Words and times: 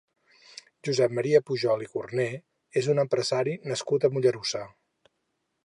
Josep 0.87 1.13
Maria 1.17 1.41
Pujol 1.49 1.83
i 1.87 1.89
Gorné 1.91 2.25
és 2.83 2.89
un 2.95 3.03
empresari 3.05 3.55
nascut 3.73 4.09
a 4.09 4.11
Mollerussa. 4.17 4.63